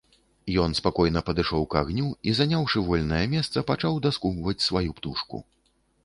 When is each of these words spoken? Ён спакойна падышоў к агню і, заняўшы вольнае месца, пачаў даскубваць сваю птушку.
Ён 0.61 0.71
спакойна 0.77 1.21
падышоў 1.27 1.65
к 1.73 1.83
агню 1.83 2.07
і, 2.31 2.33
заняўшы 2.39 2.81
вольнае 2.87 3.19
месца, 3.33 3.63
пачаў 3.69 3.99
даскубваць 4.07 4.55
сваю 4.69 4.95
птушку. 5.01 5.43